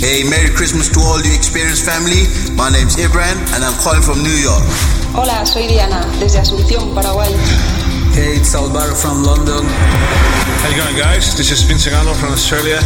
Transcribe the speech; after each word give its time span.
Hey, 0.00 0.24
Merry 0.24 0.48
Christmas 0.48 0.88
to 0.96 1.00
all 1.04 1.20
the 1.20 1.28
Experience 1.28 1.84
family. 1.84 2.24
My 2.56 2.72
name's 2.72 2.96
Ibran 2.96 3.36
and 3.52 3.60
I'm 3.60 3.76
calling 3.84 4.00
from 4.00 4.24
New 4.24 4.32
York. 4.32 4.64
Hola, 5.12 5.44
soy 5.44 5.68
Diana, 5.68 6.00
desde 6.18 6.40
Asunción, 6.40 6.94
Paraguay. 6.94 7.28
Hey, 8.16 8.40
it's 8.40 8.54
Alvaro 8.54 8.94
from 8.96 9.22
London. 9.22 9.60
How 10.64 10.72
you 10.72 10.80
going, 10.80 10.96
guys? 10.96 11.36
This 11.36 11.52
is 11.52 11.60
Vincent 11.68 11.94
Arnold 11.94 12.16
from 12.16 12.32
Australia. 12.32 12.80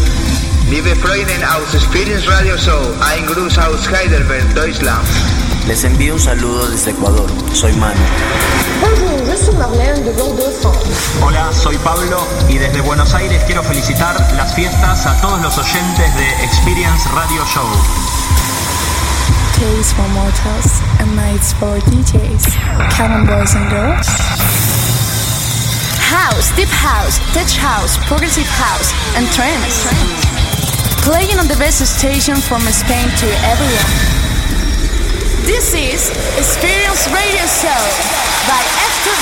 Liebe 0.68 0.90
Freuden 0.96 1.38
aus 1.54 1.72
Experience 1.72 2.26
Radio 2.26 2.58
Show, 2.58 2.82
ein 3.06 3.24
Gruß 3.26 3.58
aus 3.58 3.88
Heidelberg, 3.88 4.52
Deutschland. 4.56 5.06
Les 5.66 5.82
envío 5.84 6.14
un 6.14 6.20
saludo 6.20 6.68
desde 6.68 6.90
Ecuador. 6.90 7.26
Soy 7.54 7.72
Manu. 7.74 7.98
Bonjour, 8.82 9.26
je 9.26 9.44
suis 9.44 9.56
Marlène 9.56 10.04
de 10.04 10.10
Bordeaux, 10.12 10.52
France. 10.60 10.76
Hola, 11.22 11.50
soy 11.52 11.78
Pablo 11.78 12.18
y 12.50 12.58
desde 12.58 12.82
Buenos 12.82 13.14
Aires 13.14 13.42
quiero 13.46 13.62
felicitar 13.62 14.14
las 14.36 14.54
fiestas 14.54 15.06
a 15.06 15.18
todos 15.22 15.40
los 15.40 15.56
oyentes 15.56 16.14
de 16.16 16.44
Experience 16.44 17.08
Radio 17.14 17.42
Show. 17.46 17.66
Days 19.58 19.92
for 19.94 20.06
mortals 20.08 20.82
and 21.00 21.16
nights 21.16 21.54
for 21.54 21.78
DJs. 21.88 22.44
Come 22.96 23.14
on, 23.14 23.26
boys 23.26 23.54
and 23.54 23.70
girls. 23.70 24.06
House, 26.10 26.54
deep 26.56 26.68
house, 26.68 27.18
tech 27.32 27.48
house, 27.58 27.96
progressive 28.06 28.46
house, 28.46 28.92
and 29.16 29.26
trance. 29.32 29.88
Playing 31.02 31.38
on 31.38 31.48
the 31.48 31.56
best 31.56 31.80
station 31.86 32.36
from 32.36 32.60
Spain 32.60 33.08
to 33.16 33.26
everyone. 33.48 34.23
This 35.44 35.74
is 35.74 36.08
Experience 36.40 37.06
Radio 37.12 37.44
Show 37.44 37.82
by 38.48 38.62
Esther 38.80 39.12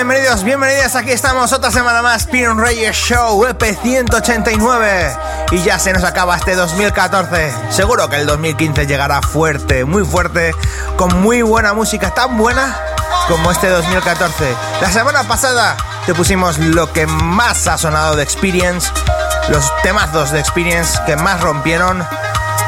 bienvenidos, 0.00 0.44
bienvenidas. 0.44 0.96
Aquí 0.96 1.10
estamos 1.10 1.52
otra 1.52 1.70
semana 1.70 2.00
más. 2.00 2.24
Piron 2.24 2.58
Reyes 2.58 2.96
Show 2.96 3.44
EP 3.44 3.62
189. 3.82 5.14
Y 5.50 5.58
ya 5.58 5.78
se 5.78 5.92
nos 5.92 6.04
acaba 6.04 6.38
este 6.38 6.54
2014. 6.54 7.52
Seguro 7.68 8.08
que 8.08 8.16
el 8.16 8.24
2015 8.24 8.86
llegará 8.86 9.20
fuerte, 9.20 9.84
muy 9.84 10.02
fuerte, 10.06 10.54
con 10.96 11.20
muy 11.20 11.42
buena 11.42 11.74
música, 11.74 12.14
tan 12.14 12.38
buena 12.38 12.78
como 13.28 13.50
este 13.50 13.68
2014. 13.68 14.56
La 14.80 14.90
semana 14.90 15.24
pasada 15.24 15.76
te 16.06 16.14
pusimos 16.14 16.56
lo 16.56 16.90
que 16.94 17.06
más 17.06 17.66
ha 17.66 17.76
sonado 17.76 18.16
de 18.16 18.22
Experience, 18.22 18.90
los 19.50 19.70
temazos 19.82 20.30
de 20.30 20.40
Experience 20.40 20.98
que 21.04 21.16
más 21.16 21.42
rompieron. 21.42 22.06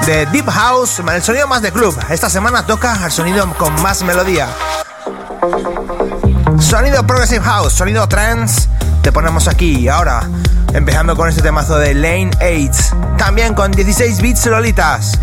De 0.04 0.26
Deep 0.26 0.50
House, 0.50 0.98
el 0.98 1.22
sonido 1.22 1.48
más 1.48 1.62
de 1.62 1.72
club. 1.72 1.98
Esta 2.10 2.28
semana 2.28 2.66
toca 2.66 3.00
el 3.02 3.10
sonido 3.10 3.50
con 3.54 3.80
más 3.80 4.02
melodía. 4.02 4.48
Sonido 6.62 7.04
Progressive 7.06 7.44
House, 7.44 7.72
sonido 7.72 8.08
trance, 8.08 8.68
te 9.02 9.12
ponemos 9.12 9.48
aquí 9.48 9.88
ahora, 9.88 10.22
empezando 10.72 11.16
con 11.16 11.28
este 11.28 11.42
temazo 11.42 11.76
de 11.76 11.92
Lane 11.92 12.30
8, 12.40 13.16
también 13.18 13.52
con 13.52 13.72
16 13.72 14.22
bits 14.22 14.46
lolitas, 14.46 15.18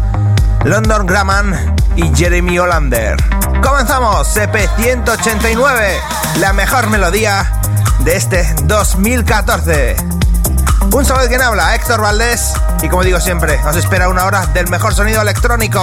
London 0.66 1.08
Graman 1.08 1.76
y 1.96 2.14
Jeremy 2.14 2.60
Hollander. 2.60 3.16
Comenzamos, 3.64 4.36
CP189, 4.36 5.98
la 6.40 6.54
mejor 6.54 6.90
melodía 6.90 7.52
de 8.02 8.16
este 8.16 8.54
2014. 8.66 9.96
Un 10.92 11.06
saludo 11.06 11.24
de 11.24 11.30
quien 11.30 11.42
habla, 11.42 11.74
Héctor 11.74 12.02
Valdés, 12.02 12.54
y 12.84 12.90
como 12.90 13.04
digo 13.04 13.20
siempre, 13.20 13.60
os 13.66 13.76
espera 13.78 14.10
una 14.10 14.26
hora 14.26 14.46
del 14.48 14.70
mejor 14.70 14.94
sonido 14.94 15.22
electrónico. 15.22 15.82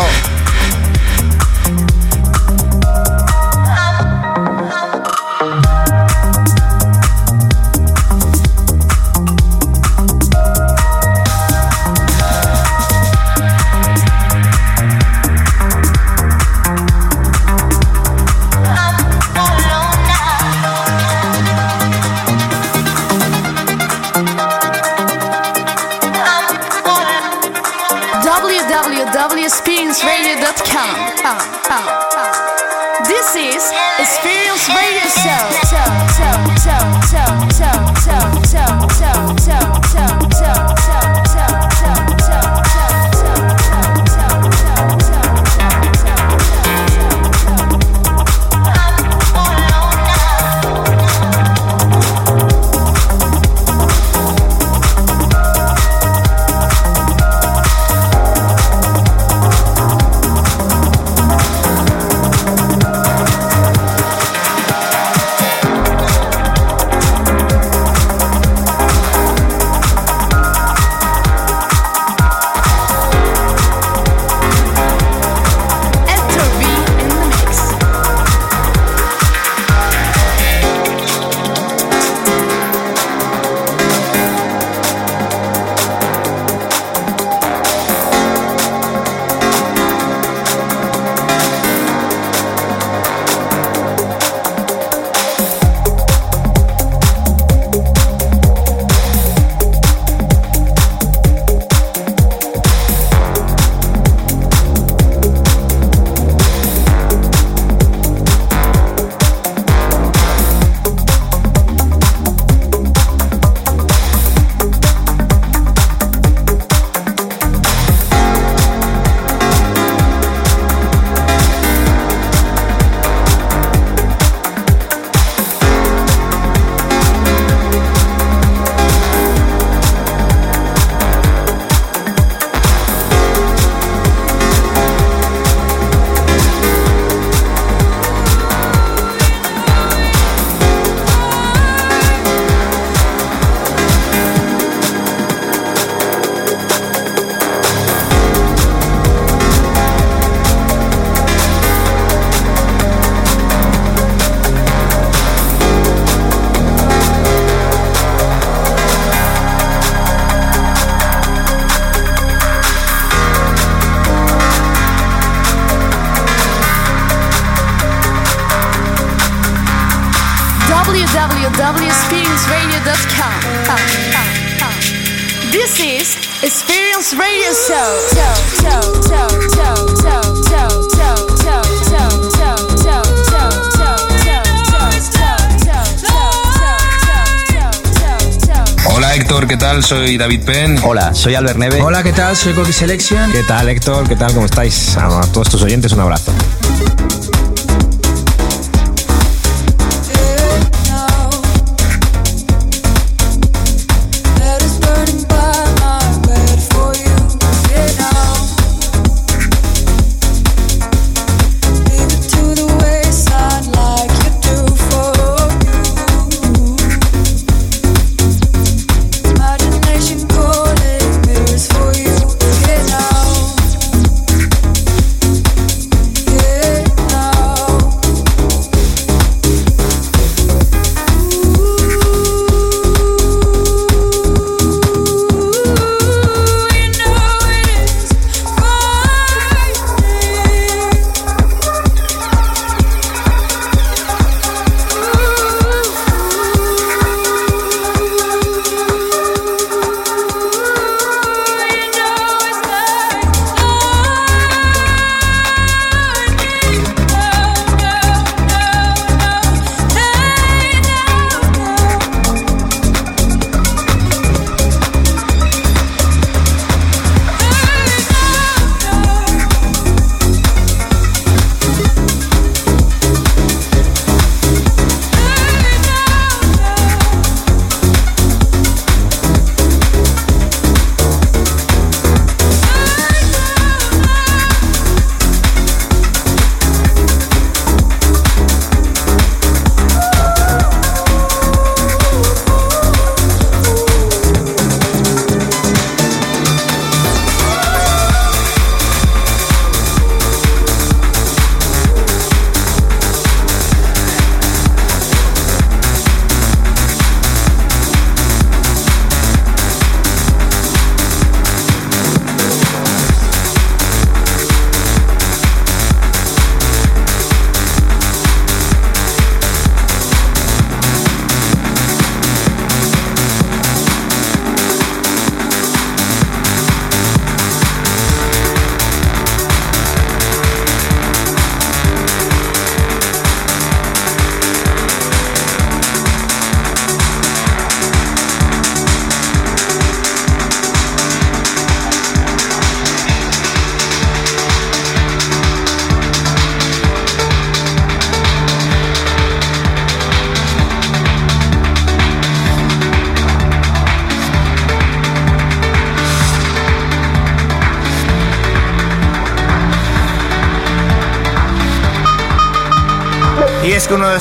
Héctor, 189.36 189.48
¿qué 189.48 189.56
tal? 189.58 189.84
Soy 189.84 190.16
David 190.16 190.44
Penn. 190.44 190.78
Hola, 190.82 191.14
soy 191.14 191.34
Albert 191.34 191.58
Neve. 191.58 191.82
Hola, 191.82 192.02
¿qué 192.02 192.14
tal? 192.14 192.34
Soy 192.34 192.54
Coqui 192.54 192.72
Selection. 192.72 193.30
¿Qué 193.32 193.42
tal 193.42 193.68
Héctor? 193.68 194.08
¿Qué 194.08 194.16
tal? 194.16 194.32
¿Cómo 194.32 194.46
estáis? 194.46 194.96
A 194.96 195.20
todos 195.30 195.50
tus 195.50 195.60
oyentes 195.60 195.92
un 195.92 196.00
abrazo. 196.00 196.32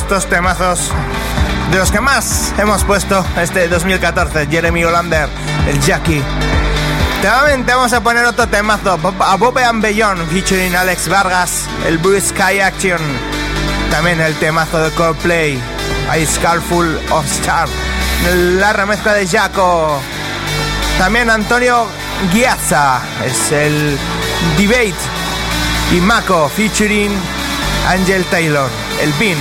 Estos 0.06 0.28
temazos 0.28 0.92
de 1.72 1.80
los 1.80 1.92
que 1.92 2.00
más 2.00 2.54
hemos 2.60 2.84
puesto 2.84 3.26
este 3.42 3.68
2014, 3.68 4.46
Jeremy 4.52 4.86
Olander, 4.86 5.28
el 5.68 5.82
Jackie. 5.82 6.22
Nuevamente 7.24 7.74
vamos 7.74 7.92
a 7.92 8.02
poner 8.02 8.24
otro 8.26 8.48
temazo, 8.48 9.00
Above 9.20 9.64
and 9.64 9.82
Beyond, 9.82 10.30
featuring 10.30 10.76
Alex 10.76 11.08
Vargas, 11.08 11.64
el 11.88 11.98
Blue 11.98 12.22
Sky 12.22 12.60
Action. 12.60 13.00
También 13.90 14.22
el 14.22 14.36
temazo 14.36 14.78
de 14.78 14.92
Coldplay, 14.92 15.60
A 16.08 16.62
Full 16.62 16.98
of 17.10 17.26
Stars, 17.26 17.72
la 18.60 18.74
remezcla 18.74 19.14
de 19.14 19.28
Jaco. 19.28 20.00
También 21.00 21.32
Antonio 21.32 21.88
Giazza, 22.32 23.02
es 23.26 23.52
el 23.52 23.98
Debate. 24.56 24.94
Y 25.94 25.96
Mako, 25.96 26.48
featuring 26.50 27.12
Angel 27.88 28.24
Taylor 28.26 28.70
el 29.02 29.12
Pin. 29.14 29.38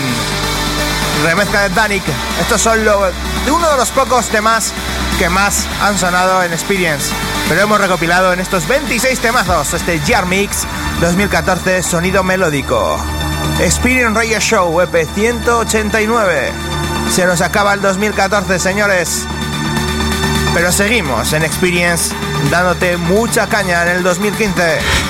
Remezcla 1.23 1.63
de 1.63 1.75
Danik. 1.75 2.03
Estos 2.41 2.61
son 2.61 2.85
lo, 2.85 3.01
de 3.45 3.51
uno 3.51 3.71
de 3.71 3.77
los 3.77 3.91
pocos 3.91 4.29
temas 4.29 4.73
que 5.19 5.29
más 5.29 5.67
han 5.81 5.99
sonado 5.99 6.43
en 6.43 6.53
Experience. 6.53 7.13
Pero 7.49 7.63
hemos 7.63 7.81
recopilado 7.81 8.33
en 8.33 8.41
estos 8.41 8.67
26 8.67 9.21
temazos 9.21 9.75
este 9.75 10.01
Jar 10.01 10.27
Mix 10.27 10.67
2014 11.01 11.83
sonido 11.83 12.23
melódico. 12.23 12.99
Experience 13.61 14.15
Radio 14.15 14.41
Show 14.41 14.81
EP 14.81 15.09
189. 15.15 16.53
Se 17.11 17.27
nos 17.27 17.41
acaba 17.41 17.75
el 17.75 17.81
2014, 17.81 18.59
señores. 18.59 19.27
Pero 20.55 20.73
seguimos 20.73 21.33
en 21.33 21.43
Experience 21.43 22.15
dándote 22.51 22.97
mucha 22.97 23.49
caña 23.49 23.83
en 23.83 23.97
el 23.97 24.03
2015. 24.03 25.04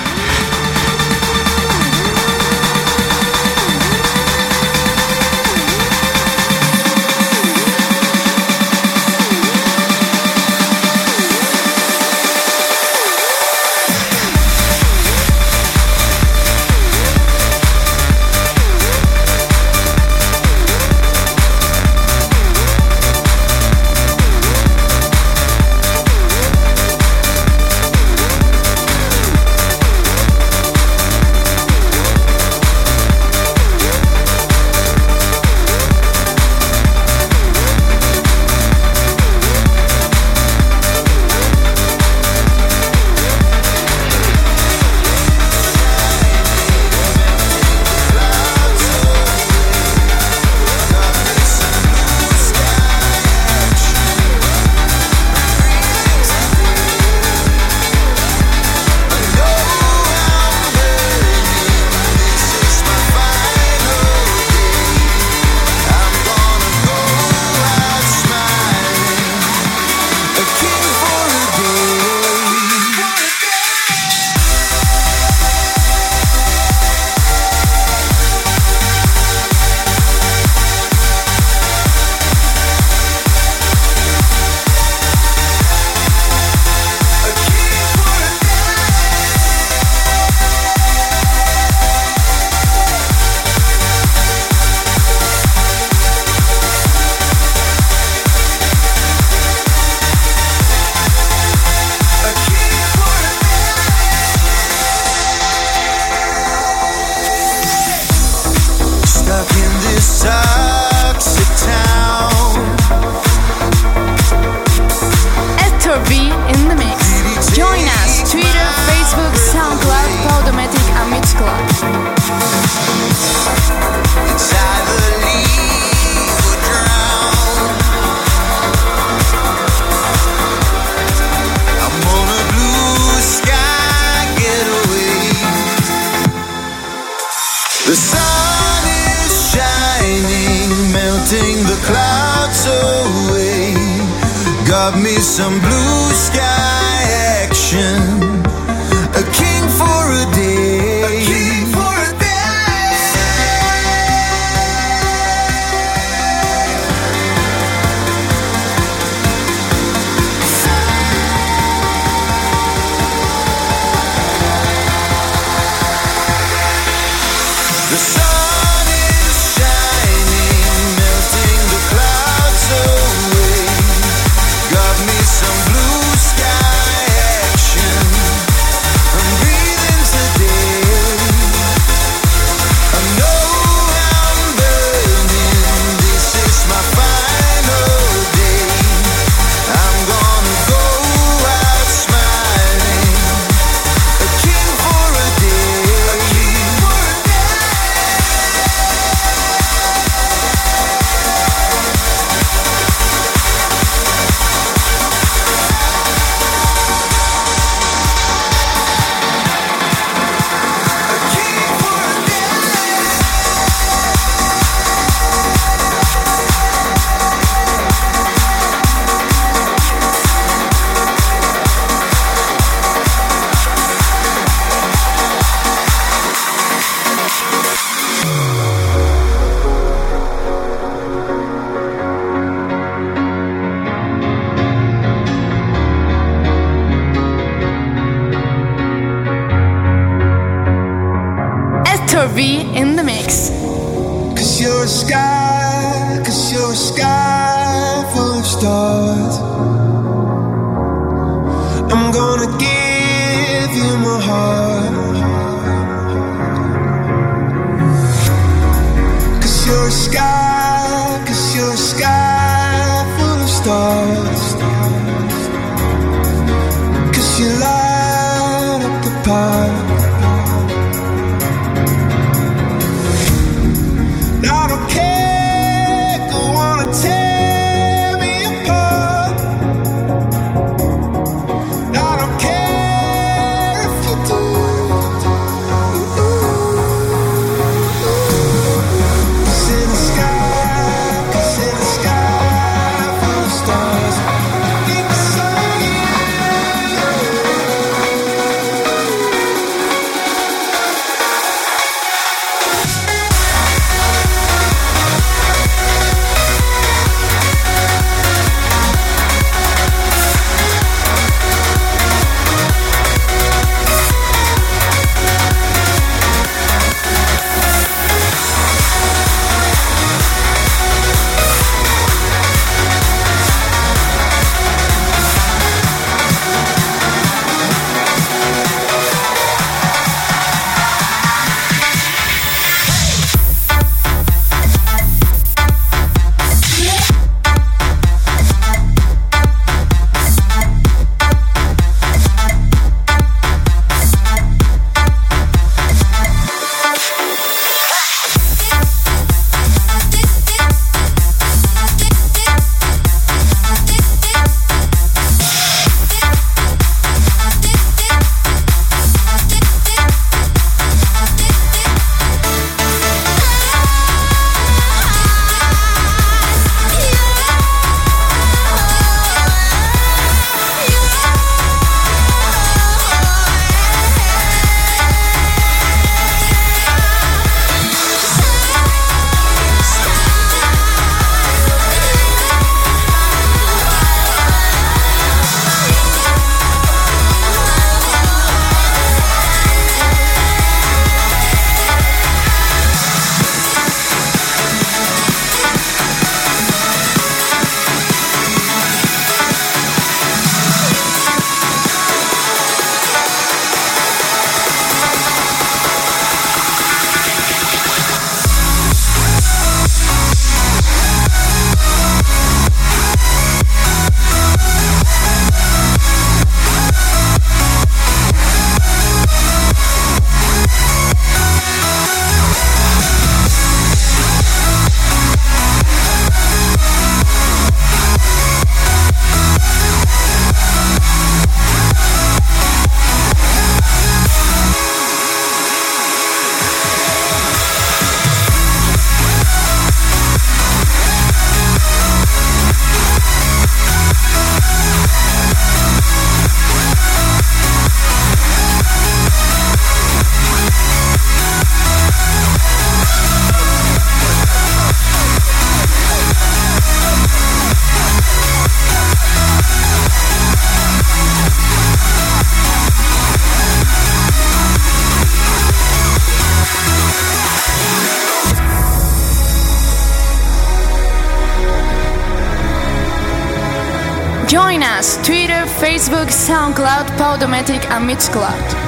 Facebook, 476.25 476.75
SoundCloud, 476.75 477.07
Podomatic 477.19 477.91
and 477.91 478.09
Mixcloud. 478.09 478.84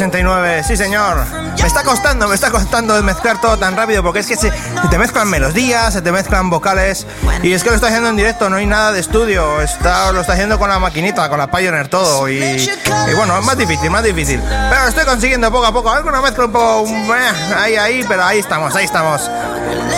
Este 0.00 0.22
P189, 0.22 0.62
sí 0.62 0.76
señor. 0.76 1.24
Me 1.60 1.66
está 1.66 1.82
costando, 1.82 2.28
me 2.28 2.34
está 2.36 2.52
costando 2.52 3.02
mezclar 3.02 3.40
todo 3.40 3.58
tan 3.58 3.76
rápido 3.76 4.00
porque 4.04 4.20
es 4.20 4.28
que 4.28 4.36
se, 4.36 4.52
te 4.90 4.96
mezclan 4.96 5.28
melodías, 5.28 5.92
se 5.92 6.02
te 6.02 6.12
mezclan 6.12 6.50
vocales 6.50 7.04
y 7.42 7.52
es 7.52 7.64
que 7.64 7.70
lo 7.70 7.74
estoy 7.74 7.88
haciendo 7.88 8.08
en 8.08 8.16
directo, 8.16 8.48
no 8.48 8.56
hay 8.56 8.66
nada 8.66 8.92
de 8.92 9.00
estudio, 9.00 9.60
está, 9.60 10.12
lo 10.12 10.20
estoy 10.20 10.34
haciendo 10.34 10.56
con 10.58 10.70
la 10.70 10.78
maquinita, 10.78 11.28
con 11.28 11.38
la 11.38 11.50
Pioneer 11.50 11.88
todo 11.88 12.28
y, 12.28 12.70
bueno, 13.16 13.36
es 13.38 13.44
más 13.44 13.58
difícil, 13.58 13.90
más 13.90 14.04
difícil. 14.04 14.40
Pero 14.40 14.82
lo 14.82 14.88
estoy 14.88 15.04
consiguiendo 15.04 15.50
poco 15.50 15.66
a 15.66 15.72
poco, 15.72 15.90
alguna 15.90 16.20
mezcla 16.20 16.44
un 16.44 16.52
poco 16.52 16.86
eh, 16.86 17.56
ahí, 17.56 17.74
ahí, 17.74 18.04
pero 18.06 18.24
ahí 18.24 18.38
estamos, 18.38 18.76
ahí 18.76 18.84
estamos. 18.84 19.28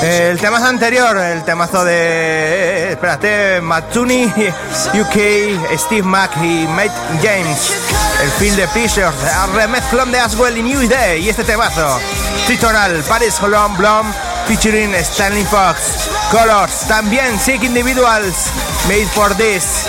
El 0.02 0.40
temazo 0.40 0.66
anterior, 0.66 1.14
el 1.18 1.44
temazo 1.44 1.84
de, 1.84 2.92
espérate, 2.92 3.60
Matsuni, 3.60 4.24
UK, 4.94 5.76
Steve 5.76 6.02
Mack 6.04 6.38
y 6.38 6.66
Mate 6.68 6.92
James. 7.22 7.79
El 8.20 8.30
film 8.32 8.54
de 8.54 8.68
Fisher, 8.68 9.10
remezclón 9.54 10.12
de 10.12 10.20
Aswell 10.20 10.58
y 10.58 10.62
New 10.62 10.86
Day 10.88 11.24
y 11.24 11.30
este 11.30 11.42
temazo. 11.42 11.98
Tritonal, 12.46 13.02
Paris 13.04 13.40
Holland 13.40 13.78
Blom, 13.78 14.12
featuring 14.46 14.94
Stanley 14.96 15.44
Fox. 15.44 16.10
Colors, 16.30 16.86
también 16.86 17.40
Sick 17.40 17.62
Individuals, 17.62 18.50
Made 18.88 19.06
for 19.06 19.34
This. 19.36 19.86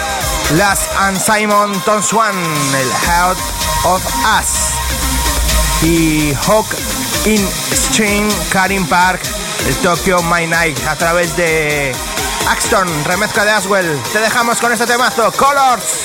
Last 0.55 0.89
and 0.97 1.19
Simon 1.19 1.73
Swan, 2.01 2.35
el 2.35 2.91
Heart 3.09 3.37
of 3.83 4.01
Us. 4.39 5.83
Y 5.83 6.33
Hawk 6.47 6.67
in 7.25 7.45
String, 7.73 8.29
Karim 8.49 8.87
Park, 8.87 9.21
el 9.67 9.75
Tokyo 9.77 10.21
My 10.23 10.47
Night, 10.47 10.79
a 10.87 10.95
través 10.95 11.35
de 11.35 11.93
Axton, 12.47 12.87
remezcla 13.05 13.43
de 13.43 13.51
Aswell. 13.51 14.01
Te 14.13 14.19
dejamos 14.19 14.59
con 14.59 14.71
este 14.71 14.87
temazo, 14.87 15.31
Colors. 15.33 16.00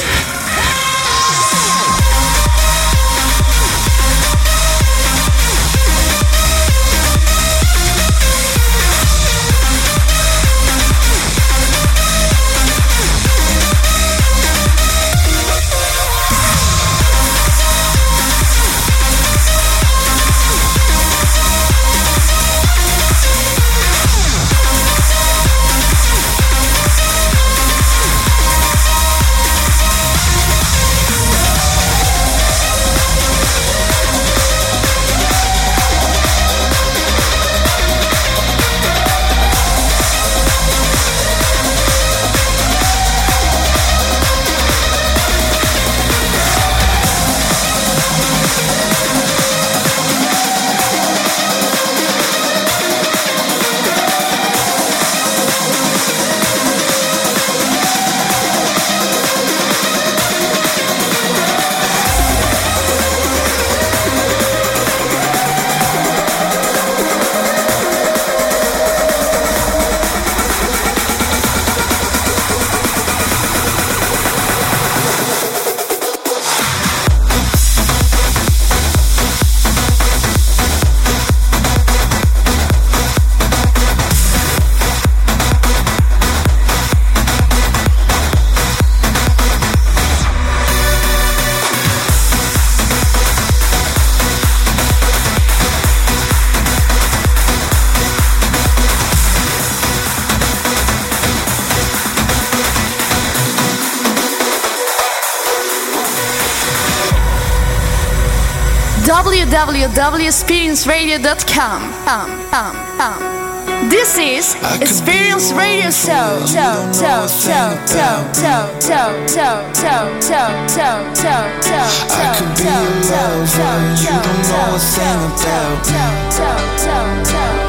www.experienceradio.com. 109.56 111.80
Um, 112.06 112.28
um, 112.52 112.76
um. 113.00 113.88
This 113.88 114.18
is 114.18 114.54
Experience 114.82 115.50
Radio 115.52 115.90
Show. 115.90 116.44
Show, 116.44 116.92
show, 116.92 117.26
show, 117.26 117.74
show, 117.88 118.20
show, 118.36 118.68
show, 118.84 119.08
show, 119.32 119.56
show, 119.72 120.04
show, 120.20 120.44
show, 120.68 121.00
show, 121.16 121.40
show, 121.64 121.88
I 122.12 122.36
could 122.36 122.52
be 122.52 122.68
your 122.68 122.84
lover, 123.08 123.80
you 123.96 124.12
don't 124.12 124.44
know 124.44 124.74
a 124.74 124.78
thing 124.92 125.24
about. 125.24 125.88
Show, 125.88 126.36
show, 126.36 126.60
show, 126.76 127.24
show. 127.24 127.65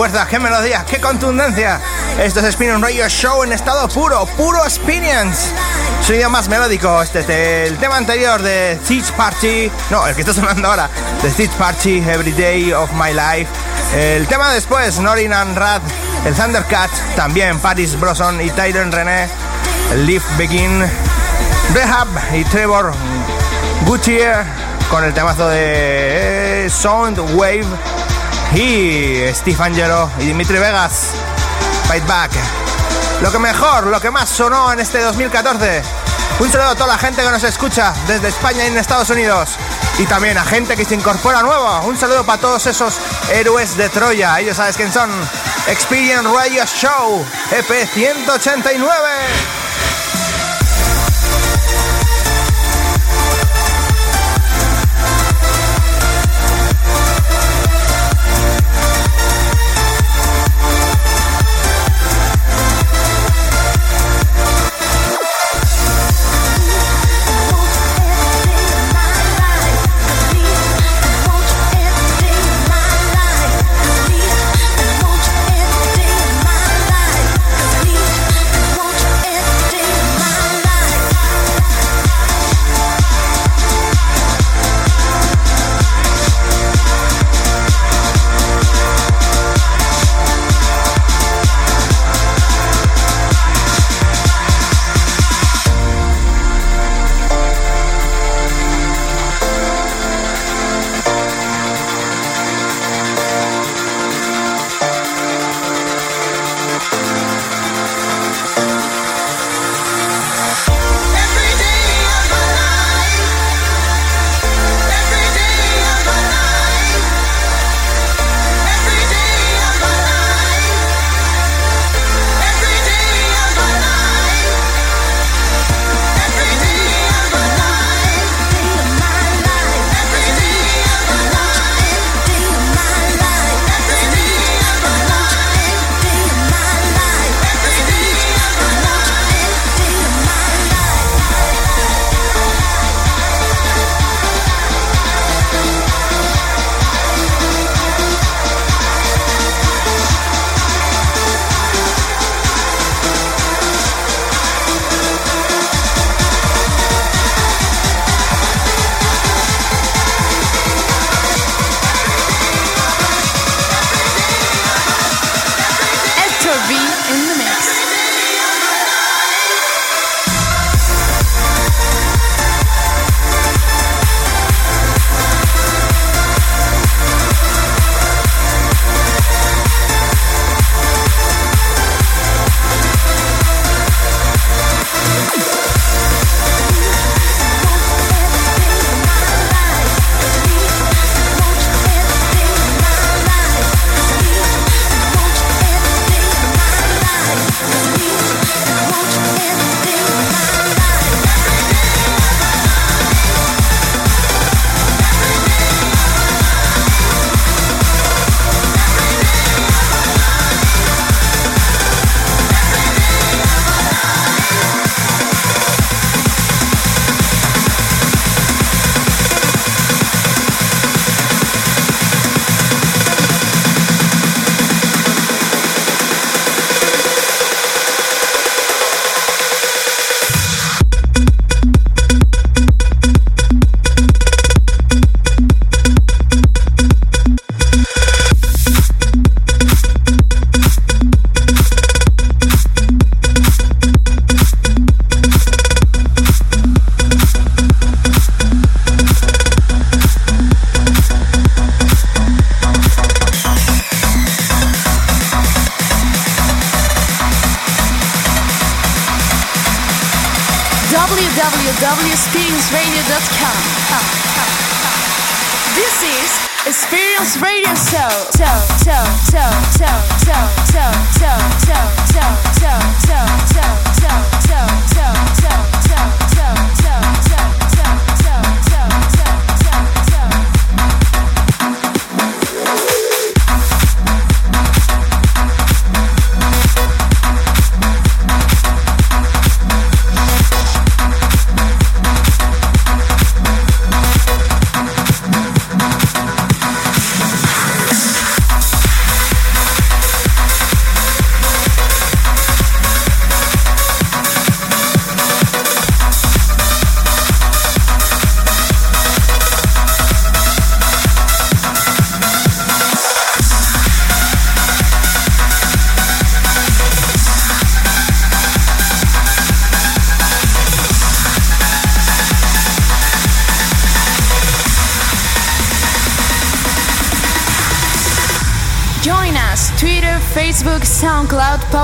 Fuerza, 0.00 0.26
qué 0.26 0.38
melodía, 0.38 0.82
qué 0.88 0.98
contundencia. 0.98 1.78
Esto 2.18 2.40
es 2.40 2.46
Spin 2.46 2.80
Radio 2.80 3.06
Show 3.06 3.44
en 3.44 3.52
estado 3.52 3.86
puro, 3.86 4.24
puro 4.34 4.64
experience. 4.64 5.50
Sonido 6.00 6.30
más 6.30 6.48
melódico. 6.48 7.02
Este 7.02 7.20
es 7.20 7.70
el 7.70 7.76
tema 7.76 7.98
anterior 7.98 8.40
de 8.40 8.80
Siege 8.82 9.12
Party. 9.14 9.70
No, 9.90 10.06
el 10.06 10.14
que 10.14 10.22
está 10.22 10.32
sonando 10.32 10.68
ahora. 10.68 10.88
The 11.20 11.30
Siege 11.30 11.52
Party, 11.58 11.98
Every 11.98 12.32
Day 12.32 12.72
of 12.72 12.90
My 12.92 13.12
Life. 13.12 13.50
El 13.94 14.26
tema 14.26 14.50
después, 14.54 14.98
Norin 15.00 15.34
and 15.34 15.58
Rad, 15.58 15.82
el 16.24 16.34
Thundercat, 16.34 16.90
también 17.14 17.58
Paris 17.58 18.00
Brosson 18.00 18.40
y 18.40 18.48
Tyron 18.52 18.90
René, 18.90 19.28
Leaf 20.06 20.24
Begin, 20.38 20.82
Rehab 21.74 22.08
y 22.32 22.44
Trevor 22.44 22.94
Gutierrez 23.84 24.46
con 24.90 25.04
el 25.04 25.12
temazo 25.12 25.46
de 25.48 26.68
Sound 26.70 27.18
Wave 27.34 27.66
y 28.54 29.22
Steve 29.32 29.62
Angelo 29.62 30.10
y 30.18 30.24
Dimitri 30.26 30.58
Vegas, 30.58 31.12
Fight 31.86 32.06
Back. 32.06 32.32
Lo 33.22 33.30
que 33.30 33.38
mejor, 33.38 33.86
lo 33.86 34.00
que 34.00 34.10
más 34.10 34.28
sonó 34.28 34.72
en 34.72 34.80
este 34.80 35.00
2014. 35.00 35.82
Un 36.40 36.50
saludo 36.50 36.70
a 36.70 36.74
toda 36.74 36.86
la 36.88 36.98
gente 36.98 37.22
que 37.22 37.30
nos 37.30 37.44
escucha 37.44 37.92
desde 38.06 38.28
España 38.28 38.64
y 38.64 38.68
en 38.68 38.78
Estados 38.78 39.10
Unidos. 39.10 39.50
Y 39.98 40.06
también 40.06 40.38
a 40.38 40.44
gente 40.44 40.74
que 40.74 40.84
se 40.84 40.94
incorpora 40.94 41.42
nueva. 41.42 41.80
Un 41.82 41.98
saludo 41.98 42.24
para 42.24 42.40
todos 42.40 42.66
esos 42.66 42.98
héroes 43.30 43.76
de 43.76 43.88
Troya. 43.90 44.40
Ellos 44.40 44.56
sabes 44.56 44.76
quién 44.76 44.92
son. 44.92 45.10
Experience 45.68 46.28
Radio 46.28 46.64
Show 46.64 47.24
EP 47.52 47.86
189. 47.92 49.59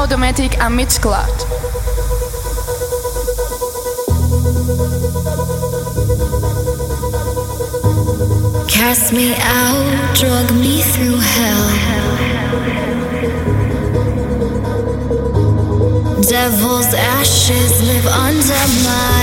Podomatic, 0.07 0.57
and 0.61 0.79
Mixcloud. 0.79 1.37
Cast 8.69 9.13
me 9.13 9.35
out, 9.41 10.15
drug 10.15 10.53
me 10.55 10.81
through 10.81 11.19
hell. 11.19 11.71
Devil's 16.23 16.95
ashes 16.95 17.83
live 17.83 18.07
under 18.07 18.65
my 18.85 19.16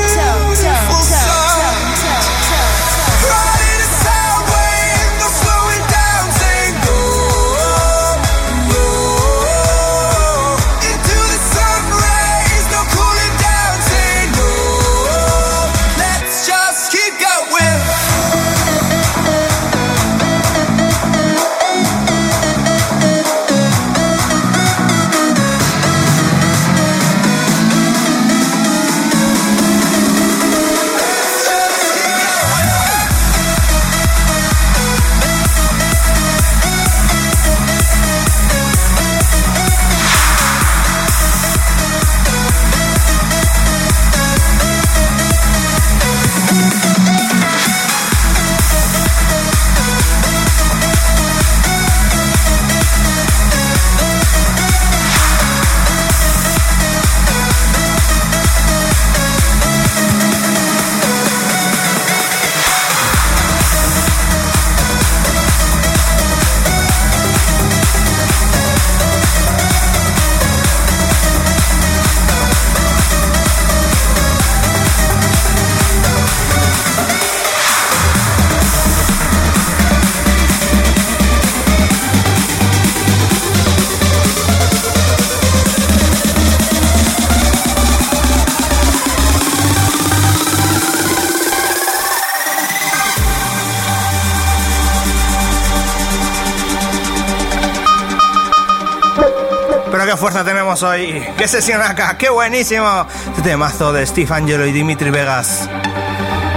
Tenemos 100.75 100.83
hoy. 100.83 101.25
Qué 101.37 101.47
sesión 101.47 101.81
acá, 101.81 102.17
qué 102.17 102.29
buenísimo. 102.29 103.05
Este 103.29 103.41
temazo 103.41 103.93
de 103.93 104.05
Steve 104.05 104.33
Angelo 104.33 104.65
y 104.65 104.71
Dimitri 104.71 105.09
Vegas. 105.09 105.69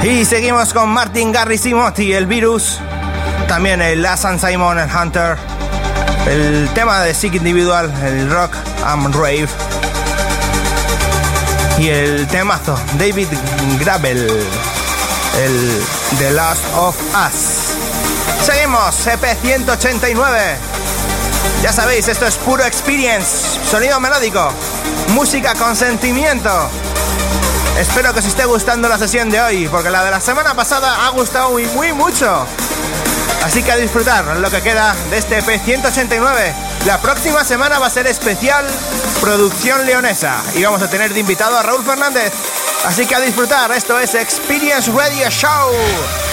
Y 0.02 0.24
seguimos 0.24 0.72
con 0.72 0.88
Martin 0.88 1.32
Garrix 1.32 1.66
y 1.66 1.74
Motti, 1.74 2.12
el 2.12 2.26
virus. 2.26 2.78
También 3.46 3.82
el 3.82 4.02
Last 4.02 4.24
and 4.24 4.40
Simon, 4.40 4.78
el 4.78 4.88
Hunter. 4.94 5.36
El 6.26 6.68
tema 6.74 7.00
de 7.02 7.14
Sick 7.14 7.34
Individual, 7.34 7.92
el 8.04 8.30
Rock 8.30 8.54
and 8.84 9.14
Rave. 9.14 9.48
Y 11.78 11.88
el 11.88 12.26
temazo, 12.28 12.78
David 12.98 13.28
Gravel. 13.80 14.26
El 15.42 15.82
The 16.18 16.30
Last 16.32 16.64
of 16.76 16.96
Us. 17.14 18.44
Seguimos, 18.44 19.06
EP 19.06 19.36
189. 19.42 20.67
Ya 21.62 21.72
sabéis, 21.72 22.08
esto 22.08 22.26
es 22.26 22.36
puro 22.36 22.64
experience, 22.64 23.58
sonido 23.68 23.98
melódico, 24.00 24.52
música 25.08 25.54
con 25.54 25.76
sentimiento. 25.76 26.50
Espero 27.78 28.12
que 28.12 28.20
os 28.20 28.26
esté 28.26 28.44
gustando 28.44 28.88
la 28.88 28.98
sesión 28.98 29.30
de 29.30 29.40
hoy, 29.40 29.68
porque 29.68 29.90
la 29.90 30.04
de 30.04 30.10
la 30.10 30.20
semana 30.20 30.54
pasada 30.54 31.06
ha 31.06 31.10
gustado 31.10 31.50
muy, 31.50 31.64
muy 31.66 31.92
mucho. 31.92 32.46
Así 33.44 33.62
que 33.62 33.72
a 33.72 33.76
disfrutar 33.76 34.24
lo 34.36 34.50
que 34.50 34.60
queda 34.62 34.94
de 35.10 35.18
este 35.18 35.38
EP 35.38 35.64
189. 35.64 36.54
La 36.86 37.00
próxima 37.00 37.44
semana 37.44 37.78
va 37.78 37.86
a 37.86 37.90
ser 37.90 38.06
especial 38.06 38.66
producción 39.20 39.86
leonesa 39.86 40.42
y 40.54 40.62
vamos 40.64 40.82
a 40.82 40.90
tener 40.90 41.12
de 41.12 41.20
invitado 41.20 41.56
a 41.56 41.62
Raúl 41.62 41.84
Fernández. 41.84 42.32
Así 42.84 43.06
que 43.06 43.14
a 43.14 43.20
disfrutar, 43.20 43.70
esto 43.72 43.98
es 43.98 44.14
Experience 44.14 44.90
Radio 44.90 45.28
Show. 45.30 46.27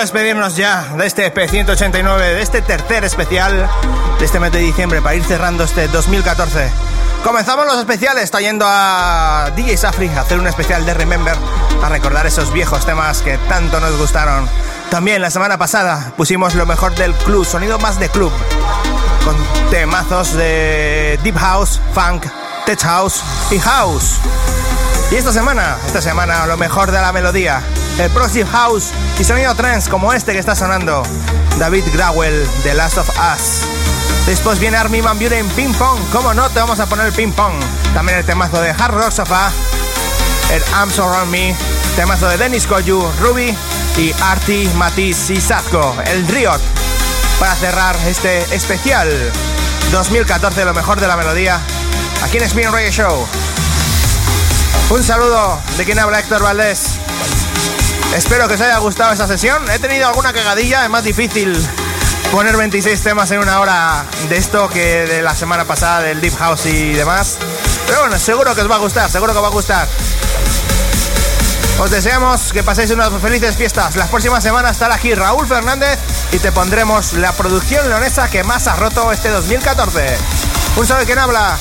Despedirnos 0.00 0.56
ya 0.56 0.94
de 0.96 1.06
este 1.06 1.32
P189, 1.32 2.18
de 2.18 2.40
este 2.42 2.62
tercer 2.62 3.04
especial 3.04 3.68
de 4.18 4.24
este 4.24 4.40
mes 4.40 4.50
de 4.50 4.58
diciembre 4.60 5.02
para 5.02 5.14
ir 5.14 5.24
cerrando 5.24 5.64
este 5.64 5.88
2014. 5.88 6.70
Comenzamos 7.22 7.66
los 7.66 7.78
especiales, 7.78 8.24
está 8.24 8.40
yendo 8.40 8.64
a 8.66 9.50
DJ 9.54 9.76
Safri 9.76 10.08
a 10.08 10.22
hacer 10.22 10.38
un 10.38 10.46
especial 10.46 10.86
de 10.86 10.94
Remember, 10.94 11.36
a 11.82 11.88
recordar 11.90 12.26
esos 12.26 12.50
viejos 12.50 12.86
temas 12.86 13.20
que 13.20 13.36
tanto 13.48 13.78
nos 13.78 13.98
gustaron. 13.98 14.48
También 14.90 15.20
la 15.20 15.30
semana 15.30 15.58
pasada 15.58 16.12
pusimos 16.16 16.54
lo 16.54 16.64
mejor 16.64 16.94
del 16.94 17.12
club, 17.12 17.44
sonido 17.44 17.78
más 17.78 18.00
de 18.00 18.08
club, 18.08 18.32
con 19.24 19.36
temazos 19.70 20.32
de 20.32 21.20
Deep 21.22 21.36
House, 21.36 21.78
Funk, 21.92 22.24
Tech 22.64 22.80
House 22.80 23.22
y 23.50 23.58
House. 23.58 24.18
Y 25.10 25.16
esta 25.16 25.32
semana, 25.32 25.76
esta 25.86 26.00
semana 26.00 26.46
lo 26.46 26.56
mejor 26.56 26.92
de 26.92 27.00
la 27.00 27.12
melodía, 27.12 27.62
el 27.98 28.08
Progressive 28.10 28.48
House 28.48 28.92
y 29.18 29.24
sonido 29.24 29.52
trance 29.56 29.90
como 29.90 30.12
este 30.12 30.32
que 30.32 30.38
está 30.38 30.54
sonando, 30.54 31.02
David 31.58 31.84
Grawell, 31.92 32.46
The 32.62 32.74
Last 32.74 32.98
of 32.98 33.08
Us. 33.08 33.66
Después 34.26 34.60
viene 34.60 34.76
Armin 34.76 35.02
Van 35.02 35.18
Buren 35.18 35.48
Ping 35.48 35.72
Pong, 35.74 35.98
como 36.12 36.32
no 36.32 36.48
te 36.50 36.60
vamos 36.60 36.78
a 36.78 36.86
poner 36.86 37.06
el 37.06 37.12
ping 37.12 37.32
pong. 37.32 37.54
También 37.92 38.18
el 38.18 38.24
temazo 38.24 38.60
de 38.60 38.70
Hard 38.70 39.10
Sofa, 39.10 39.50
el 40.52 40.62
Arms 40.74 41.00
Around 41.00 41.30
Me, 41.32 41.56
temazo 41.96 42.28
de 42.28 42.36
Dennis 42.36 42.68
Koyu, 42.68 43.02
Ruby 43.20 43.52
y 43.96 44.14
Artie, 44.22 44.70
Matisse 44.74 45.30
y 45.30 45.40
Sadko, 45.40 45.96
el 46.06 46.24
Riot. 46.28 46.60
Para 47.40 47.56
cerrar 47.56 47.96
este 48.06 48.42
especial 48.54 49.08
2014, 49.90 50.64
lo 50.64 50.72
mejor 50.72 51.00
de 51.00 51.08
la 51.08 51.16
melodía, 51.16 51.58
aquí 52.22 52.36
en 52.36 52.44
Spin 52.44 52.70
Reggae 52.70 52.92
Show. 52.92 53.26
Un 54.90 55.04
saludo 55.04 55.56
de 55.76 55.84
quien 55.84 56.00
habla 56.00 56.18
Héctor 56.18 56.42
Valdés. 56.42 56.98
Espero 58.12 58.48
que 58.48 58.54
os 58.54 58.60
haya 58.60 58.76
gustado 58.78 59.12
esa 59.12 59.28
sesión. 59.28 59.70
He 59.70 59.78
tenido 59.78 60.08
alguna 60.08 60.32
cagadilla, 60.32 60.82
es 60.82 60.90
más 60.90 61.04
difícil 61.04 61.56
poner 62.32 62.56
26 62.56 63.00
temas 63.00 63.30
en 63.30 63.38
una 63.38 63.60
hora 63.60 64.04
de 64.28 64.36
esto 64.36 64.68
que 64.68 65.06
de 65.06 65.22
la 65.22 65.36
semana 65.36 65.64
pasada 65.64 66.00
del 66.00 66.20
Deep 66.20 66.36
House 66.36 66.66
y 66.66 66.94
demás. 66.94 67.38
Pero 67.86 68.00
bueno, 68.00 68.18
seguro 68.18 68.52
que 68.56 68.62
os 68.62 68.70
va 68.70 68.76
a 68.76 68.78
gustar, 68.78 69.08
seguro 69.08 69.32
que 69.32 69.38
os 69.38 69.44
va 69.44 69.48
a 69.48 69.52
gustar. 69.52 69.88
Os 71.78 71.90
deseamos 71.90 72.52
que 72.52 72.64
paséis 72.64 72.90
unas 72.90 73.10
felices 73.22 73.56
fiestas. 73.56 73.94
Las 73.94 74.08
próximas 74.08 74.42
semanas 74.42 74.72
estará 74.72 74.96
aquí 74.96 75.14
Raúl 75.14 75.46
Fernández 75.46 76.00
y 76.32 76.40
te 76.40 76.50
pondremos 76.50 77.12
la 77.12 77.32
producción 77.32 77.88
leonesa 77.88 78.28
que 78.28 78.42
más 78.42 78.66
ha 78.66 78.74
roto 78.74 79.12
este 79.12 79.28
2014. 79.28 80.18
Un 80.76 80.86
saludo 80.86 81.00
de 81.00 81.06
quien 81.06 81.18
habla, 81.20 81.56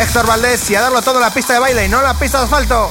Héctor 0.00 0.26
Valdés, 0.26 0.70
y 0.70 0.74
a 0.74 0.80
darlo 0.80 1.00
todo 1.02 1.20
la 1.20 1.30
pista 1.30 1.52
de 1.52 1.60
baile 1.60 1.84
y 1.84 1.88
no 1.88 2.02
la 2.02 2.14
pista 2.14 2.38
de 2.38 2.44
asfalto. 2.44 2.90